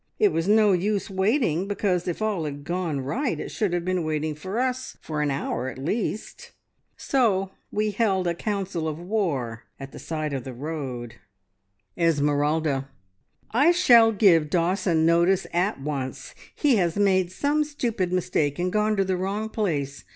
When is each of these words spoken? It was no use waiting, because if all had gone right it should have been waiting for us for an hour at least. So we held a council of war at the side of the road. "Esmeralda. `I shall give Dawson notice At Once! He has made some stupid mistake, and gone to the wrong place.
It 0.17 0.31
was 0.33 0.47
no 0.47 0.71
use 0.71 1.11
waiting, 1.11 1.67
because 1.67 2.07
if 2.07 2.23
all 2.23 2.45
had 2.45 2.63
gone 2.63 3.01
right 3.01 3.39
it 3.39 3.49
should 3.51 3.71
have 3.71 3.85
been 3.85 4.03
waiting 4.03 4.33
for 4.33 4.59
us 4.59 4.97
for 4.99 5.21
an 5.21 5.29
hour 5.29 5.67
at 5.69 5.77
least. 5.77 6.53
So 6.97 7.51
we 7.71 7.91
held 7.91 8.25
a 8.25 8.33
council 8.33 8.87
of 8.87 8.99
war 8.99 9.65
at 9.79 9.91
the 9.91 9.99
side 9.99 10.33
of 10.33 10.43
the 10.43 10.55
road. 10.55 11.17
"Esmeralda. 11.95 12.89
`I 13.53 13.75
shall 13.75 14.11
give 14.11 14.49
Dawson 14.49 15.05
notice 15.05 15.45
At 15.53 15.79
Once! 15.79 16.33
He 16.55 16.77
has 16.77 16.95
made 16.97 17.31
some 17.31 17.63
stupid 17.63 18.11
mistake, 18.11 18.57
and 18.57 18.73
gone 18.73 18.97
to 18.97 19.05
the 19.05 19.17
wrong 19.17 19.49
place. 19.49 20.03